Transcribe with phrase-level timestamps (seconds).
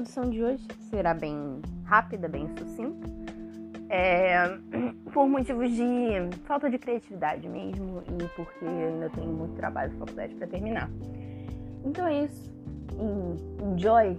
[0.00, 3.08] introdução de hoje será bem rápida, bem sucinta.
[3.90, 4.58] É,
[5.12, 5.84] por motivos de
[6.44, 10.90] falta de criatividade mesmo e porque ainda tenho muito trabalho de faculdade para terminar.
[11.84, 12.50] Então é isso.
[13.62, 14.18] Enjoy,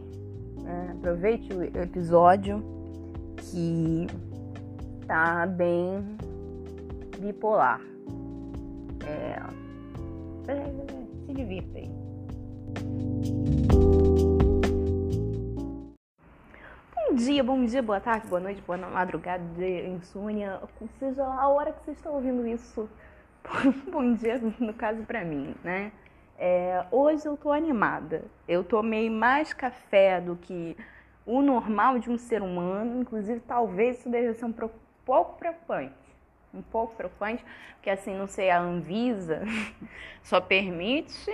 [0.61, 0.95] né?
[0.97, 2.63] aproveite o episódio
[3.37, 4.07] que
[5.07, 6.03] tá bem
[7.19, 7.81] bipolar.
[9.07, 9.41] É,
[11.25, 13.10] se divirta aí.
[17.11, 20.61] Bom dia, bom dia, boa tarde, boa noite, boa madrugada, insônia,
[20.97, 22.89] seja a hora que você está ouvindo isso.
[23.91, 25.91] bom dia, no caso, para mim, né?
[26.39, 28.23] É, hoje eu tô animada.
[28.47, 30.77] Eu tomei mais café do que
[31.25, 35.93] o normal de um ser humano, inclusive talvez isso deve ser um pouco preocupante.
[36.53, 39.41] Um pouco preocupante, porque assim, não sei, a Anvisa
[40.23, 41.29] só permite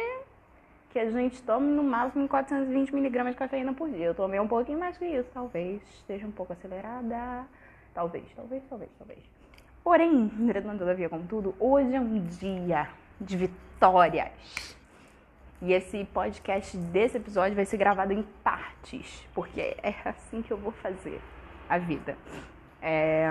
[0.90, 4.06] que a gente tome no máximo 420 miligramas de cafeína por dia.
[4.06, 7.46] Eu tomei um pouquinho mais que isso, talvez esteja um pouco acelerada.
[7.94, 9.20] Talvez, talvez, talvez, talvez.
[9.84, 14.78] Porém, entretanto, todavia, contudo, hoje é um dia de vitórias.
[15.62, 20.58] E esse podcast desse episódio vai ser gravado em partes, porque é assim que eu
[20.58, 21.20] vou fazer
[21.68, 22.16] a vida.
[22.82, 23.30] É...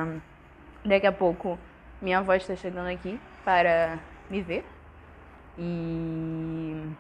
[0.85, 1.59] Daqui a pouco
[2.01, 3.99] minha avó está chegando aqui para
[4.29, 4.65] me ver.
[5.59, 6.91] E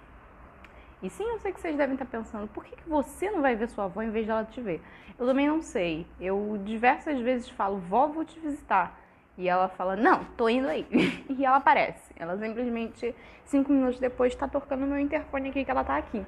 [1.02, 3.55] e sim, eu sei que vocês devem estar pensando, por que, que você não vai
[3.55, 4.83] ver sua avó em vez dela te ver?
[5.19, 6.06] Eu também não sei.
[6.19, 8.98] Eu diversas vezes falo, vó, vou te visitar.
[9.36, 10.86] E ela fala, não, tô indo aí.
[11.28, 12.12] e ela aparece.
[12.16, 16.25] Ela simplesmente, cinco minutos depois, está tocando meu interfone aqui que ela tá aqui.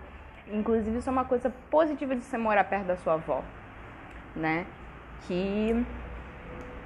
[0.51, 3.43] Inclusive, isso é uma coisa positiva de você morar perto da sua avó,
[4.37, 4.67] né?
[5.27, 5.85] Que,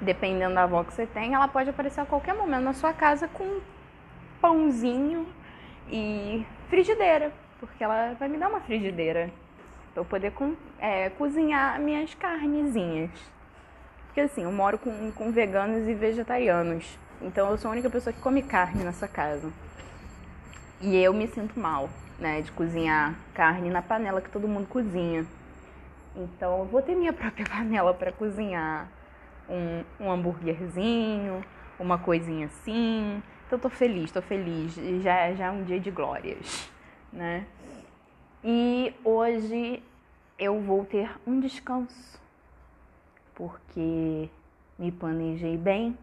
[0.00, 3.28] dependendo da avó que você tem, ela pode aparecer a qualquer momento na sua casa
[3.28, 3.60] com
[4.40, 5.26] pãozinho
[5.88, 9.30] e frigideira porque ela vai me dar uma frigideira
[9.94, 10.32] para eu poder
[10.80, 13.10] é, cozinhar minhas carnezinhas.
[14.06, 18.12] Porque assim, eu moro com, com veganos e vegetarianos, então eu sou a única pessoa
[18.12, 19.48] que come carne nessa casa.
[20.80, 25.24] E eu me sinto mal, né, de cozinhar carne na panela que todo mundo cozinha.
[26.16, 28.88] Então eu vou ter minha própria panela para cozinhar
[29.48, 31.44] um, um hambúrguerzinho,
[31.78, 33.22] uma coisinha assim.
[33.46, 34.74] Então tô feliz, tô feliz.
[35.00, 36.71] Já, já é um dia de glórias
[37.12, 37.46] né?
[38.42, 39.82] E hoje
[40.38, 42.20] eu vou ter um descanso,
[43.34, 44.28] porque
[44.78, 45.96] me planejei bem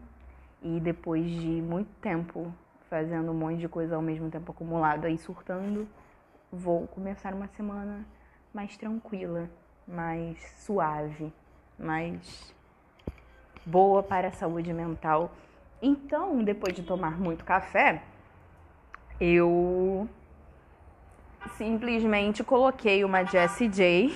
[0.62, 2.52] e depois de muito tempo
[2.88, 5.88] fazendo um monte de coisa ao mesmo tempo acumulada e surtando,
[6.50, 8.04] vou começar uma semana
[8.52, 9.48] mais tranquila,
[9.86, 11.32] mais suave,
[11.78, 12.54] mais
[13.64, 15.30] boa para a saúde mental.
[15.80, 18.02] Então, depois de tomar muito café,
[19.20, 20.08] eu
[21.56, 24.14] simplesmente coloquei uma Jessie J,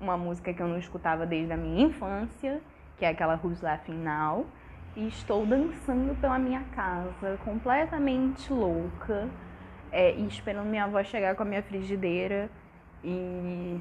[0.00, 2.60] uma música que eu não escutava desde a minha infância,
[2.98, 4.46] que é aquela Who's Laughing Now,
[4.94, 9.28] e estou dançando pela minha casa, completamente louca,
[9.92, 12.50] é, e esperando minha avó chegar com a minha frigideira
[13.04, 13.80] e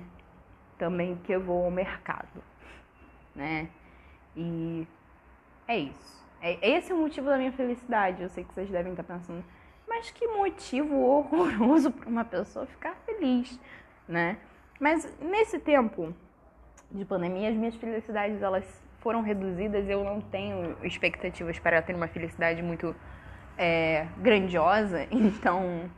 [0.78, 2.44] também que eu vou ao mercado,
[3.36, 3.70] né?
[4.36, 4.88] E
[5.68, 6.24] é isso.
[6.42, 8.22] É, esse é o motivo da minha felicidade.
[8.22, 9.44] Eu sei que vocês devem estar pensando,
[9.88, 13.60] mas que motivo horroroso para uma pessoa ficar feliz,
[14.08, 14.38] né?
[14.80, 16.14] Mas nesse tempo
[16.92, 18.66] de pandemia, as minhas felicidades elas
[19.00, 19.88] foram reduzidas.
[19.88, 22.96] Eu não tenho expectativas para ter uma felicidade muito
[23.58, 25.08] é, grandiosa.
[25.12, 25.90] Então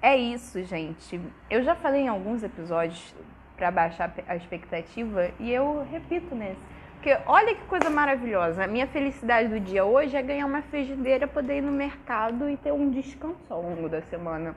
[0.00, 1.20] é isso, gente.
[1.48, 3.14] Eu já falei em alguns episódios
[3.56, 6.60] para baixar a expectativa e eu repito nesse
[7.02, 8.62] porque olha que coisa maravilhosa.
[8.62, 12.56] A minha felicidade do dia hoje é ganhar uma frigideira, poder ir no mercado e
[12.56, 14.54] ter um descanso ao longo da semana.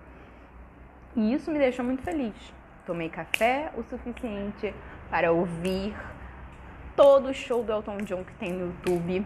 [1.16, 2.36] E isso me deixou muito feliz.
[2.86, 4.76] Tomei café o suficiente
[5.10, 5.96] para ouvir
[6.96, 9.26] todo o show do Elton John que tem no YouTube,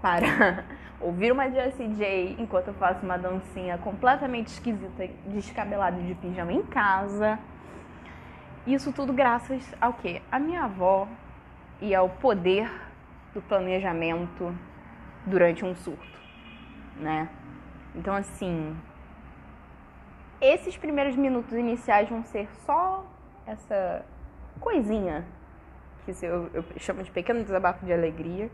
[0.00, 0.64] para
[1.00, 6.62] ouvir uma Jessie J enquanto eu faço uma dancinha completamente esquisita, descabelada de pijama em
[6.62, 7.38] casa.
[8.66, 10.20] Isso tudo graças ao quê?
[10.28, 11.06] A minha avó
[11.82, 12.70] e ao poder
[13.34, 14.56] do planejamento
[15.26, 16.18] durante um surto,
[16.96, 17.28] né?
[17.94, 18.74] Então, assim,
[20.40, 23.04] esses primeiros minutos iniciais vão ser só
[23.44, 24.06] essa
[24.60, 25.24] coisinha
[26.04, 28.48] que eu, eu chamo de pequeno desabafo de alegria.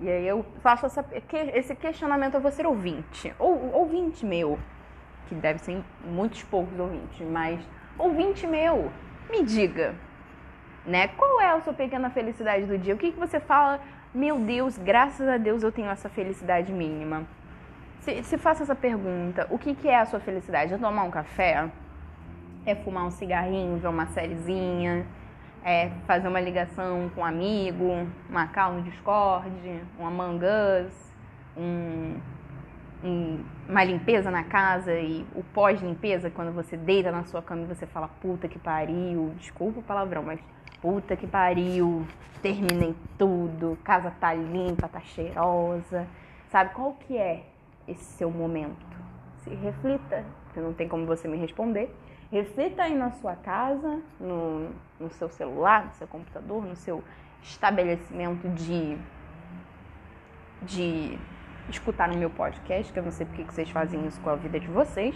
[0.00, 1.04] E aí eu faço essa,
[1.52, 4.58] esse questionamento a você ouvinte, ou ouvinte meu,
[5.28, 7.60] que deve ser muitos poucos ouvintes, mas
[7.98, 8.90] ouvinte meu,
[9.28, 9.94] me diga,
[10.86, 11.08] né?
[11.08, 12.94] Qual é a sua pequena felicidade do dia?
[12.94, 13.80] O que, que você fala?
[14.14, 17.24] Meu Deus, graças a Deus eu tenho essa felicidade mínima.
[18.00, 20.74] Se, se faça essa pergunta, o que, que é a sua felicidade?
[20.74, 21.70] É tomar um café?
[22.64, 25.06] é fumar um cigarrinho, ver uma sériezinha,
[25.64, 29.50] é fazer uma ligação com um amigo, uma call no Discord,
[29.98, 31.14] um Among Us,
[31.56, 32.16] um,
[33.04, 37.66] um, uma limpeza na casa e o pós-limpeza, quando você deita na sua cama e
[37.66, 40.40] você fala puta que pariu, desculpa o palavrão, mas
[40.80, 42.06] puta que pariu,
[42.42, 46.06] terminei tudo, casa tá limpa, tá cheirosa,
[46.48, 47.44] sabe qual que é
[47.86, 48.86] esse seu momento?
[49.44, 51.94] Se reflita, porque não tem como você me responder.
[52.30, 57.02] Reflita aí na sua casa, no, no seu celular, no seu computador, no seu
[57.42, 58.96] estabelecimento de,
[60.62, 61.18] de
[61.68, 64.36] escutar no meu podcast, que eu não sei porque que vocês fazem isso com a
[64.36, 65.14] vida de vocês.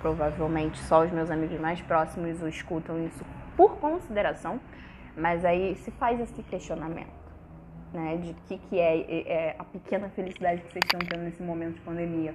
[0.00, 3.24] Provavelmente só os meus amigos mais próximos o escutam isso
[3.56, 4.60] por consideração.
[5.16, 7.08] Mas aí se faz esse questionamento,
[7.92, 8.16] né?
[8.16, 11.74] De que, que é, é, é a pequena felicidade que vocês estão tendo nesse momento
[11.74, 12.34] de pandemia.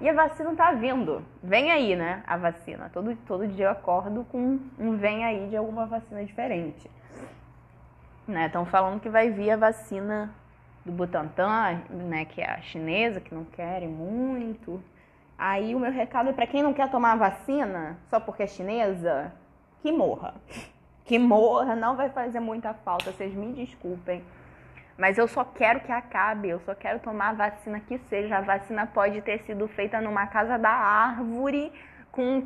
[0.00, 1.22] E a vacina tá vindo.
[1.42, 2.22] Vem aí, né?
[2.26, 2.90] A vacina.
[2.92, 6.90] Todo, todo dia eu acordo com um vem aí de alguma vacina diferente.
[8.26, 8.70] Estão né?
[8.70, 10.34] falando que vai vir a vacina
[10.84, 12.24] do Butantan, né?
[12.24, 14.82] Que é a chinesa, que não querem muito.
[15.36, 18.46] Aí o meu recado é para quem não quer tomar a vacina só porque é
[18.46, 19.32] chinesa,
[19.82, 20.34] que morra
[21.04, 24.24] que morra, não vai fazer muita falta, vocês me desculpem.
[24.96, 28.38] Mas eu só quero que acabe, eu só quero tomar a vacina que seja.
[28.38, 31.72] A vacina pode ter sido feita numa casa da árvore
[32.12, 32.42] com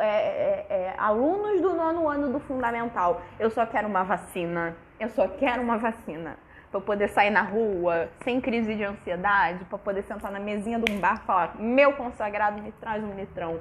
[0.00, 3.22] é, é, é, alunos do nono ano do fundamental.
[3.38, 4.76] Eu só quero uma vacina.
[4.98, 6.36] Eu só quero uma vacina.
[6.70, 10.80] Pra eu poder sair na rua sem crise de ansiedade, para poder sentar na mesinha
[10.80, 13.60] de um bar e falar: meu consagrado me traz um litrão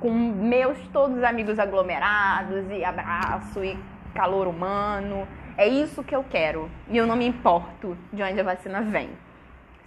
[0.00, 3.78] com meus todos amigos aglomerados e abraço e
[4.14, 5.26] calor humano.
[5.56, 6.70] É isso que eu quero.
[6.88, 9.10] E eu não me importo de onde a vacina vem.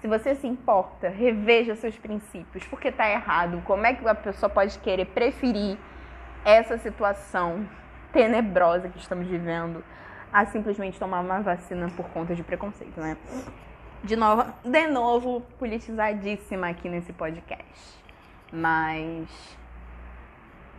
[0.01, 3.61] Se você se importa, reveja seus princípios, porque está errado.
[3.65, 5.77] Como é que a pessoa pode querer preferir
[6.43, 7.65] essa situação
[8.11, 9.83] tenebrosa que estamos vivendo
[10.33, 13.15] a simplesmente tomar uma vacina por conta de preconceito, né?
[14.03, 18.01] De novo, de novo politizadíssima aqui nesse podcast.
[18.51, 19.29] Mas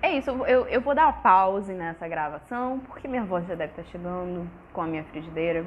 [0.02, 3.70] é isso, eu, eu vou dar uma pause nessa gravação, porque minha voz já deve
[3.70, 5.64] estar chegando com a minha frigideira.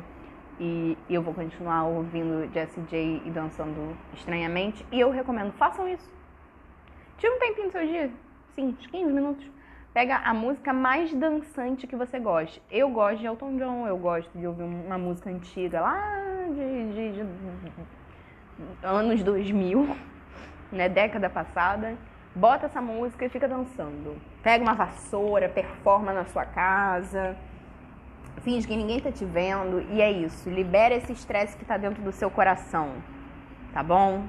[0.59, 4.85] E, e eu vou continuar ouvindo Jessie J e dançando estranhamente.
[4.91, 6.13] E eu recomendo, façam isso.
[7.17, 8.11] Tira um tempinho do seu dia,
[8.55, 9.45] sim, uns 15 minutos.
[9.93, 12.61] Pega a música mais dançante que você goste.
[12.69, 16.01] Eu gosto de Elton John, eu gosto de ouvir uma música antiga lá
[16.53, 17.27] de, de, de
[18.83, 19.95] anos 2000,
[20.73, 21.97] né, década passada
[22.35, 24.17] bota essa música e fica dançando.
[24.43, 27.35] Pega uma vassoura, performa na sua casa,
[28.41, 30.49] finge que ninguém tá te vendo e é isso.
[30.49, 32.91] Libera esse estresse que tá dentro do seu coração,
[33.73, 34.25] tá bom?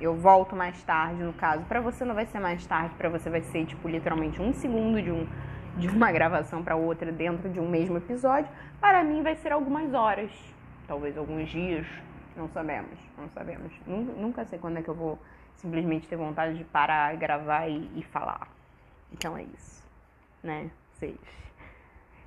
[0.00, 1.64] Eu volto mais tarde, no caso.
[1.64, 5.00] Para você não vai ser mais tarde, para você vai ser tipo literalmente um segundo
[5.02, 5.26] de um
[5.76, 8.48] de uma gravação para outra dentro de um mesmo episódio.
[8.80, 10.30] Para mim vai ser algumas horas,
[10.86, 11.86] talvez alguns dias,
[12.36, 13.72] não sabemos, não sabemos.
[13.86, 15.18] Nunca sei quando é que eu vou
[15.58, 18.48] simplesmente ter vontade de parar, gravar e, e falar.
[19.12, 19.84] Então é isso,
[20.42, 20.70] né?
[20.92, 21.18] Vocês.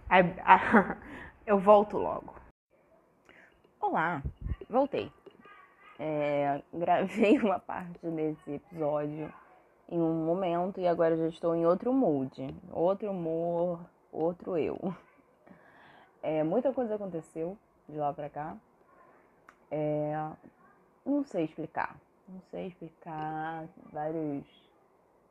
[1.45, 2.35] Eu volto logo.
[3.79, 4.21] Olá,
[4.69, 5.11] voltei.
[5.97, 9.33] É, gravei uma parte desse episódio
[9.89, 13.79] em um momento e agora já estou em outro mood, outro humor,
[14.11, 14.93] outro eu.
[16.21, 17.57] É, muita coisa aconteceu
[17.87, 18.55] de lá pra cá.
[19.69, 20.13] É,
[21.05, 21.95] não sei explicar
[22.31, 24.45] não sei explicar, vários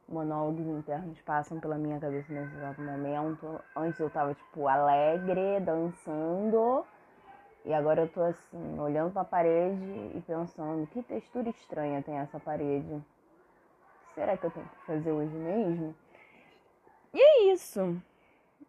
[0.09, 3.61] monólogos internos passam pela minha cabeça nesse exato momento.
[3.75, 6.85] Antes eu tava, tipo, alegre, dançando.
[7.65, 12.41] E agora eu tô assim, olhando pra parede e pensando, que textura estranha tem essa
[12.41, 13.03] parede.
[14.15, 15.95] Será que eu tenho que fazer hoje mesmo?
[17.15, 18.03] E é isso.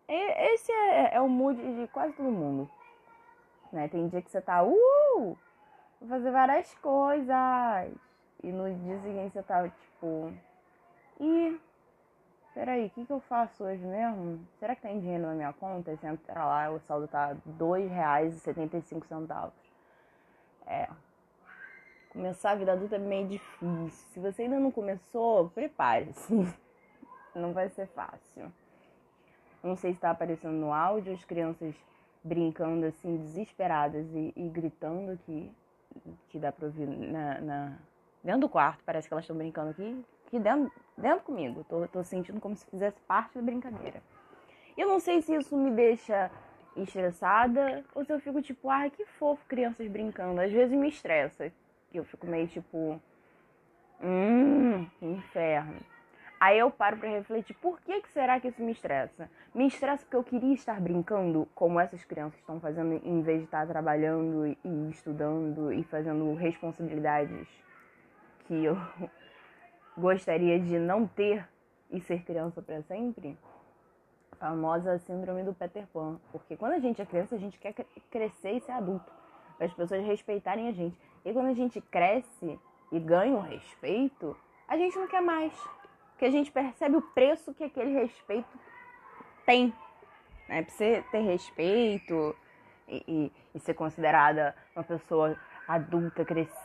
[0.07, 2.69] Esse é, é o mood de quase todo mundo.
[3.71, 3.87] Né?
[3.87, 4.75] Tem dia que você tá, uh!
[5.17, 8.10] Vou fazer várias coisas.
[8.43, 10.33] E no dia seguinte eu tava tipo.
[11.19, 11.59] E.
[12.53, 14.45] Peraí, o que, que eu faço hoje mesmo?
[14.59, 15.95] Será que tem dinheiro na minha conta?
[15.95, 19.51] Você entra lá, o saldo tá R$ 2,75.
[20.67, 20.89] É.
[22.09, 23.89] Começar a vida adulta é meio difícil.
[23.89, 26.33] Se você ainda não começou, prepare-se.
[27.33, 28.51] Não vai ser fácil.
[29.63, 31.73] Não sei se está aparecendo no áudio as crianças
[32.21, 35.49] brincando assim, desesperadas e, e gritando que,
[36.27, 37.77] que dá pra ouvir na, na
[38.23, 41.65] dentro do quarto, parece que elas estão brincando aqui, aqui dentro, dentro comigo.
[41.67, 44.01] Tô, tô sentindo como se fizesse parte da brincadeira.
[44.77, 46.31] Eu não sei se isso me deixa
[46.75, 50.39] estressada ou se eu fico tipo, ah, que fofo crianças brincando.
[50.39, 51.51] Às vezes me estressa.
[51.93, 53.01] Eu fico meio tipo,
[54.01, 55.79] hum, que inferno.
[56.39, 59.29] Aí eu paro para refletir, por que, que será que isso me estressa?
[59.53, 63.45] Me estressa porque eu queria estar brincando como essas crianças estão fazendo em vez de
[63.45, 67.47] estar trabalhando e estudando e fazendo responsabilidades
[68.51, 68.77] que eu
[69.97, 71.47] gostaria de não ter
[71.89, 73.37] e ser criança para sempre.
[74.33, 76.19] A famosa síndrome do Peter Pan.
[76.33, 77.73] Porque quando a gente é criança, a gente quer
[78.09, 79.09] crescer e ser adulto.
[79.55, 80.97] Para as pessoas respeitarem a gente.
[81.23, 82.59] E quando a gente cresce
[82.91, 84.35] e ganha o respeito,
[84.67, 85.53] a gente não quer mais
[86.17, 88.59] que a gente percebe o preço que aquele respeito
[89.45, 89.73] tem.
[90.49, 90.63] Né?
[90.63, 92.35] Pra você ter respeito
[92.85, 96.60] e, e, e ser considerada uma pessoa adulta, crescida,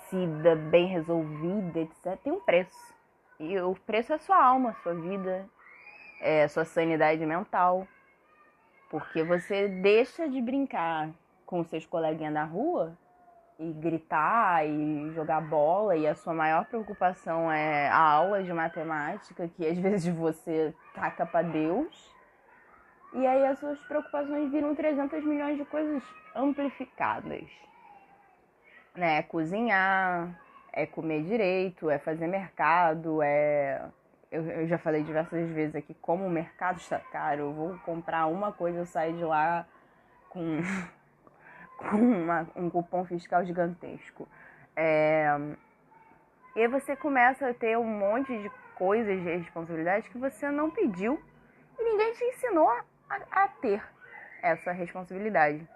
[0.70, 2.94] bem resolvida, etc., tem um preço.
[3.38, 5.46] E o preço é sua alma, sua vida,
[6.20, 7.86] é sua sanidade mental.
[8.90, 11.10] Porque você deixa de brincar
[11.44, 12.96] com seus coleguinhas da rua
[13.58, 19.48] e gritar e jogar bola e a sua maior preocupação é a aula de matemática
[19.48, 22.14] que às vezes você taca para Deus
[23.14, 26.02] e aí as suas preocupações viram 300 milhões de coisas
[26.34, 27.48] amplificadas
[28.96, 30.28] né é cozinhar
[30.72, 33.82] é comer direito é fazer mercado é
[34.30, 38.26] eu, eu já falei diversas vezes aqui como o mercado está caro eu vou comprar
[38.26, 39.66] uma coisa eu saio de lá
[40.28, 40.60] com
[41.76, 44.28] com uma, um cupom fiscal gigantesco.
[44.74, 45.28] É,
[46.54, 51.20] e você começa a ter um monte de coisas de responsabilidade que você não pediu
[51.78, 52.84] e ninguém te ensinou a,
[53.30, 53.82] a ter
[54.42, 55.66] essa responsabilidade.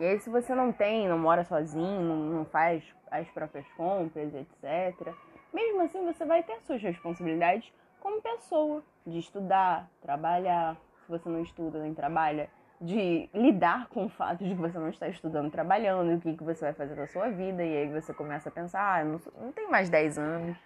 [0.00, 4.32] E aí, se você não tem, não mora sozinho, não, não faz as próprias compras,
[4.34, 5.14] etc.,
[5.52, 10.74] mesmo assim você vai ter suas responsabilidades como pessoa, de estudar, trabalhar.
[11.04, 12.48] Se você não estuda nem trabalha,
[12.80, 16.44] de lidar com o fato de que você não está estudando, trabalhando, o que, que
[16.44, 19.52] você vai fazer da sua vida, e aí você começa a pensar, ah, não, não
[19.52, 20.56] tenho mais 10 anos,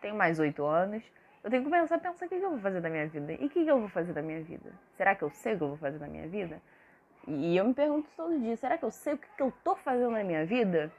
[0.00, 1.04] tenho mais 8 anos,
[1.44, 3.34] eu tenho que começar a pensar o que, que eu vou fazer da minha vida,
[3.34, 4.72] e o que, que eu vou fazer da minha vida?
[4.96, 6.60] Será que eu sei o que eu vou fazer da minha vida?
[7.26, 9.74] E eu me pergunto todo dia, será que eu sei o que, que eu tô
[9.76, 10.92] fazendo na minha vida?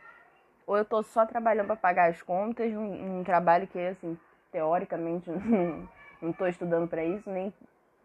[0.66, 4.18] Ou eu tô só trabalhando para pagar as contas num trabalho que, assim,
[4.52, 5.88] teoricamente, não,
[6.22, 7.54] não tô estudando para isso, nem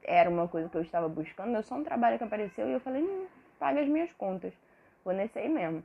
[0.03, 2.81] era uma coisa que eu estava buscando, eu só um trabalho que apareceu e eu
[2.81, 3.27] falei, hum,
[3.59, 4.53] paga as minhas contas,
[5.05, 5.83] vou nesse aí mesmo.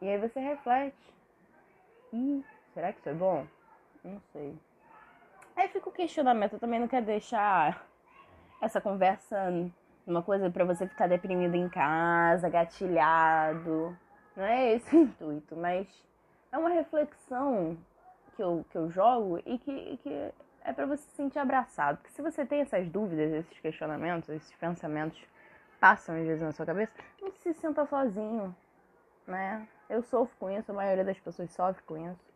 [0.00, 0.96] E aí você reflete,
[2.12, 3.46] ih, será que isso é bom?
[4.04, 4.54] Não sei.
[5.56, 7.84] Aí fica o questionamento, eu também não quero deixar
[8.60, 9.50] essa conversa
[10.06, 13.96] uma coisa para você ficar deprimido em casa, gatilhado.
[14.36, 15.86] Não é esse o intuito, mas
[16.50, 17.76] é uma reflexão
[18.36, 20.32] que eu, que eu jogo e que, que
[20.64, 21.98] é para você se sentir abraçado.
[21.98, 25.20] Porque se você tem essas dúvidas, esses questionamentos, esses pensamentos
[25.80, 28.54] passam às vezes na sua cabeça, não se sinta sozinho,
[29.26, 29.66] né?
[29.88, 32.32] Eu sofro com isso, a maioria das pessoas sofre com isso.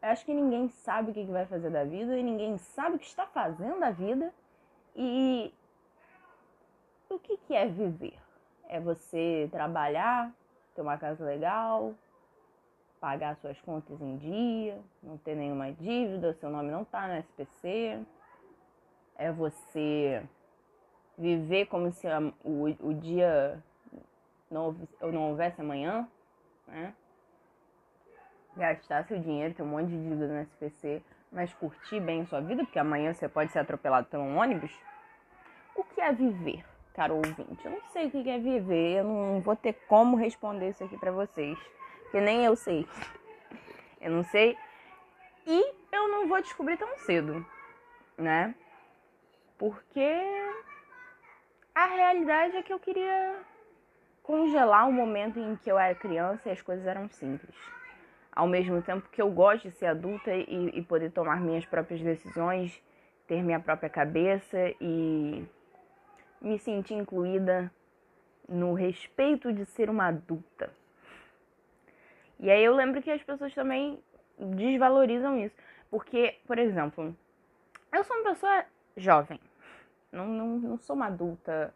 [0.00, 2.98] Eu acho que ninguém sabe o que vai fazer da vida e ninguém sabe o
[2.98, 4.32] que está fazendo da vida.
[4.94, 5.52] E
[7.10, 8.18] o que, que é viver?
[8.68, 10.32] É você trabalhar,
[10.74, 11.94] ter uma casa legal,
[13.00, 18.00] pagar suas contas em dia, não ter nenhuma dívida, seu nome não tá no SPC.
[19.16, 20.22] É você
[21.16, 22.06] viver como se
[22.44, 23.62] o, o dia
[24.50, 26.08] não, não houvesse amanhã,
[26.66, 26.94] né?
[28.56, 32.64] Gastar seu dinheiro, ter um monte de dívida no SPC, mas curtir bem sua vida,
[32.64, 34.72] porque amanhã você pode ser atropelado por um ônibus.
[35.74, 36.64] O que é viver,
[36.98, 37.64] caro ouvinte?
[37.64, 40.98] Eu não sei o que é viver, eu não vou ter como responder isso aqui
[40.98, 41.56] para vocês
[42.10, 42.86] que nem eu sei.
[44.00, 44.56] Eu não sei.
[45.46, 47.44] E eu não vou descobrir tão cedo,
[48.16, 48.54] né?
[49.56, 50.10] Porque
[51.74, 53.36] a realidade é que eu queria
[54.22, 57.54] congelar o momento em que eu era criança e as coisas eram simples.
[58.32, 62.00] Ao mesmo tempo que eu gosto de ser adulta e, e poder tomar minhas próprias
[62.00, 62.82] decisões,
[63.26, 65.44] ter minha própria cabeça e
[66.40, 67.70] me sentir incluída
[68.48, 70.72] no respeito de ser uma adulta.
[72.38, 73.98] E aí eu lembro que as pessoas também
[74.38, 75.56] desvalorizam isso.
[75.90, 77.16] Porque, por exemplo,
[77.92, 78.64] eu sou uma pessoa
[78.96, 79.40] jovem.
[80.12, 81.74] Não, não, não sou uma adulta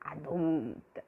[0.00, 1.04] adulta.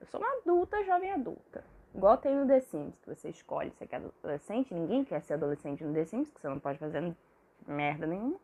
[0.00, 1.64] Eu sou uma adulta, jovem adulta.
[1.94, 4.72] Igual tem no The Sims, que você escolhe se quer adolescente.
[4.72, 7.14] Ninguém quer ser adolescente no The Sims, que você não pode fazer
[7.66, 8.38] merda nenhuma.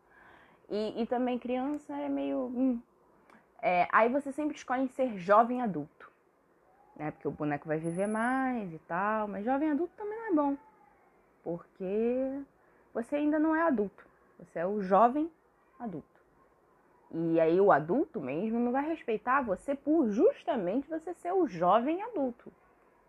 [0.69, 2.47] E, e também criança é meio.
[2.47, 2.81] Hum.
[3.61, 5.97] É, aí você sempre escolhe ser jovem adulto
[6.97, 7.11] né?
[7.11, 9.27] Porque o boneco vai viver mais e tal.
[9.27, 10.57] Mas jovem adulto também não é bom.
[11.43, 12.41] Porque
[12.93, 14.05] você ainda não é adulto.
[14.39, 15.31] Você é o jovem
[15.79, 16.07] adulto.
[17.11, 22.01] E aí o adulto mesmo não vai respeitar você por justamente você ser o jovem
[22.03, 22.51] adulto.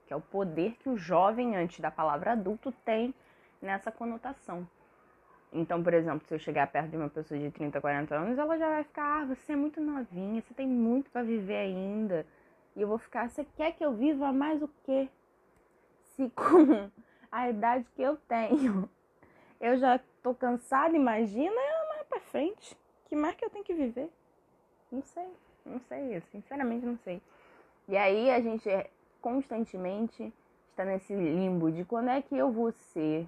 [0.06, 3.12] Que é o poder que o jovem, antes da palavra adulto, tem
[3.60, 4.66] nessa conotação.
[5.52, 8.58] Então, por exemplo, se eu chegar perto de uma pessoa de 30, 40 anos, ela
[8.58, 12.26] já vai ficar, ah, você é muito novinha, você tem muito para viver ainda.
[12.76, 15.08] E eu vou ficar, você quer que eu viva mais o quê?
[16.14, 16.90] Se com
[17.32, 18.88] a idade que eu tenho,
[19.60, 21.54] eu já tô cansada, imagina
[21.88, 22.76] mais pra frente.
[23.08, 24.10] Que mais que eu tenho que viver?
[24.92, 25.28] Não sei,
[25.64, 27.22] não sei, sinceramente não sei.
[27.88, 28.68] E aí a gente
[29.20, 30.32] constantemente
[30.70, 33.26] está nesse limbo de quando é que eu vou ser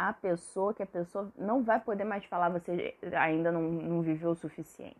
[0.00, 4.30] a pessoa que a pessoa não vai poder mais falar, você ainda não, não viveu
[4.30, 4.96] o suficiente,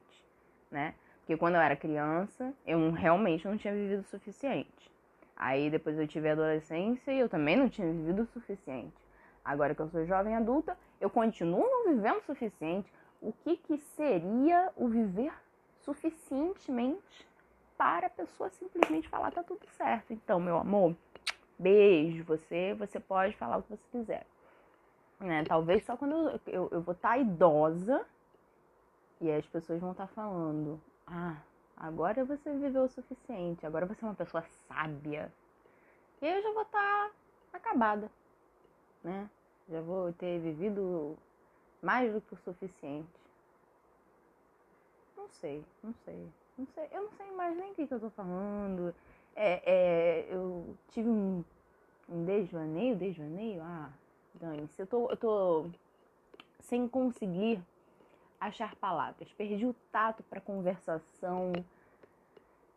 [0.71, 0.95] né?
[1.21, 4.91] Porque quando eu era criança, eu realmente não tinha vivido o suficiente.
[5.35, 8.93] Aí depois eu tive adolescência e eu também não tinha vivido o suficiente.
[9.43, 12.93] Agora que eu sou jovem adulta, eu continuo não vivendo o suficiente.
[13.23, 15.33] O que, que seria o viver
[15.83, 17.27] suficientemente
[17.79, 20.13] para a pessoa simplesmente falar tá tudo certo?
[20.13, 20.95] Então, meu amor,
[21.59, 24.27] beijo, você, você pode falar o que você quiser.
[25.21, 25.45] Né?
[25.45, 28.07] Talvez só quando eu, eu, eu vou estar tá idosa
[29.21, 31.37] e as pessoas vão estar tá falando: Ah,
[31.77, 35.31] agora você viveu o suficiente, agora você é uma pessoa sábia.
[36.23, 37.11] E aí eu já vou estar
[37.53, 38.11] tá acabada,
[39.05, 39.29] né?
[39.69, 41.17] Já vou ter vivido
[41.83, 43.09] mais do que o suficiente.
[45.17, 46.89] Não sei, não sei, não sei.
[46.91, 48.95] Eu não sei mais nem o que, que eu tô falando.
[49.37, 51.45] É, é, eu tive um,
[52.09, 53.91] um desvaneio, desvaneio, ah,
[54.41, 55.67] Dane-se, eu tô, eu tô
[56.61, 57.63] sem conseguir
[58.41, 59.31] achar palavras.
[59.35, 61.53] Perdi o tato para conversação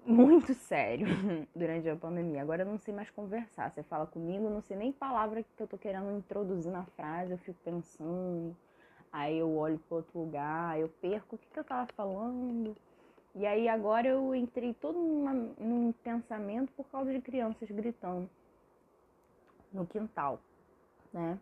[0.06, 1.08] muito sério
[1.56, 2.42] durante a pandemia.
[2.42, 3.72] Agora eu não sei mais conversar.
[3.72, 7.38] Você fala comigo, não sei nem palavra que eu tô querendo introduzir na frase, eu
[7.38, 8.54] fico pensando.
[9.10, 12.76] Aí eu olho para outro lugar, eu perco o que, que eu tava falando.
[13.36, 18.30] E aí agora eu entrei todo numa, num pensamento por causa de crianças gritando
[19.72, 20.40] no quintal
[21.14, 21.40] né?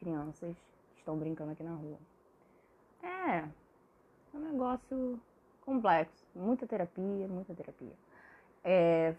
[0.00, 0.56] Crianças
[0.96, 1.98] estão brincando aqui na rua.
[3.02, 3.48] É, é
[4.34, 5.20] um negócio
[5.60, 6.26] complexo.
[6.34, 7.92] Muita terapia, muita terapia.
[8.64, 9.14] É,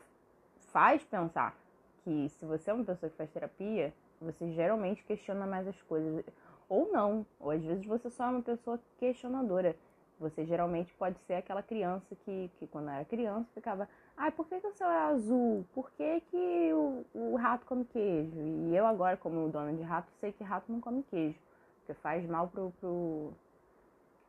[0.72, 1.56] faz pensar
[2.04, 6.26] que se você é uma pessoa que faz terapia, você geralmente questiona mais as coisas.
[6.68, 9.76] Ou não, ou às vezes você só é uma pessoa questionadora.
[10.22, 14.60] Você geralmente pode ser aquela criança que, que quando era criança, ficava, ai, por que,
[14.60, 15.66] que o céu é azul?
[15.74, 18.40] Por que, que o, o rato come queijo?
[18.40, 21.40] E eu agora, como dona de rato, sei que rato não come queijo,
[21.80, 23.34] porque faz mal pro, pro,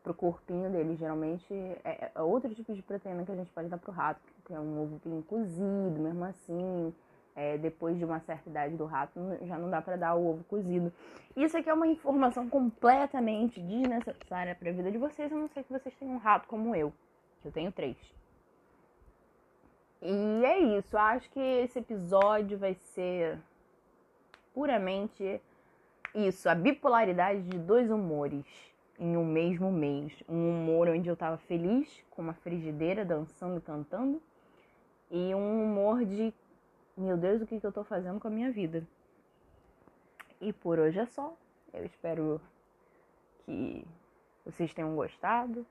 [0.02, 0.96] pro corpinho dele.
[0.96, 1.52] Geralmente
[1.84, 4.58] é, é outro tipo de proteína que a gente pode dar pro rato, que é
[4.58, 6.94] um ovo cozido, mesmo assim
[7.34, 10.44] é, depois de uma certa idade do rato, já não dá para dar o ovo
[10.44, 10.92] cozido.
[11.36, 15.64] Isso aqui é uma informação completamente desnecessária para a vida de vocês, a não ser
[15.64, 16.92] que vocês tenham um rato como eu,
[17.40, 17.96] que eu tenho três.
[20.00, 23.38] E é isso, acho que esse episódio vai ser
[24.52, 25.40] puramente
[26.14, 28.44] isso, a bipolaridade de dois humores
[28.98, 30.12] em um mesmo mês.
[30.28, 34.22] Um humor onde eu tava feliz, com uma frigideira, dançando e cantando,
[35.10, 36.32] e um humor de
[37.02, 38.86] meu Deus, o que, que eu tô fazendo com a minha vida?
[40.40, 41.36] E por hoje é só.
[41.72, 42.40] Eu espero
[43.44, 43.84] que
[44.44, 45.66] vocês tenham gostado.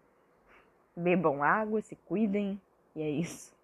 [0.96, 2.60] Bebam água, se cuidem.
[2.96, 3.56] E é isso.